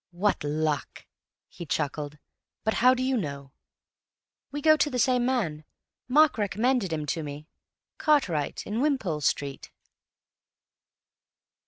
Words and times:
"What 0.09 0.43
luck!" 0.43 1.05
he 1.47 1.63
chuckled. 1.63 2.17
"But 2.63 2.73
how 2.81 2.95
do 2.95 3.03
you 3.03 3.15
know?" 3.15 3.51
"We 4.51 4.59
go 4.59 4.75
to 4.75 4.89
the 4.89 4.97
same 4.97 5.27
man; 5.27 5.63
Mark 6.07 6.39
recommended 6.39 6.91
him 6.91 7.05
to 7.05 7.21
me. 7.21 7.45
Cartwright, 7.99 8.65
in 8.65 8.81
Wimpole 8.81 9.21
Street." 9.21 9.69